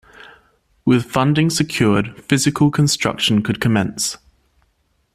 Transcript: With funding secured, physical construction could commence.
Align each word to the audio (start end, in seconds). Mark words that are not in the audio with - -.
With 0.83 1.05
funding 1.11 1.51
secured, 1.51 2.23
physical 2.23 2.71
construction 2.71 3.43
could 3.43 3.61
commence. 3.61 4.17